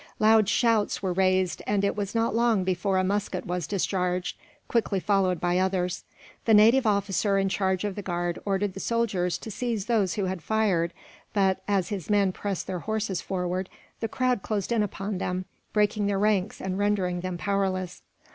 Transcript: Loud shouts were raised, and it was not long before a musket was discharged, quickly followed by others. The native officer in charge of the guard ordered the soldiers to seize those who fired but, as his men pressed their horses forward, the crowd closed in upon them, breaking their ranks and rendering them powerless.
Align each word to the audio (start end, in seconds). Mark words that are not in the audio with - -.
Loud 0.17 0.49
shouts 0.49 1.03
were 1.03 1.13
raised, 1.13 1.61
and 1.67 1.83
it 1.83 1.95
was 1.95 2.15
not 2.15 2.33
long 2.33 2.63
before 2.63 2.97
a 2.97 3.03
musket 3.03 3.45
was 3.45 3.67
discharged, 3.67 4.35
quickly 4.67 4.99
followed 4.99 5.39
by 5.39 5.59
others. 5.59 6.05
The 6.45 6.55
native 6.55 6.87
officer 6.87 7.37
in 7.37 7.49
charge 7.49 7.83
of 7.83 7.93
the 7.93 8.01
guard 8.01 8.39
ordered 8.43 8.73
the 8.73 8.79
soldiers 8.79 9.37
to 9.37 9.51
seize 9.51 9.85
those 9.85 10.15
who 10.15 10.27
fired 10.37 10.91
but, 11.33 11.61
as 11.67 11.89
his 11.89 12.09
men 12.09 12.31
pressed 12.31 12.65
their 12.65 12.79
horses 12.79 13.21
forward, 13.21 13.69
the 13.99 14.07
crowd 14.07 14.41
closed 14.41 14.71
in 14.71 14.81
upon 14.81 15.19
them, 15.19 15.45
breaking 15.71 16.07
their 16.07 16.17
ranks 16.17 16.59
and 16.59 16.79
rendering 16.79 17.21
them 17.21 17.37
powerless. 17.37 18.01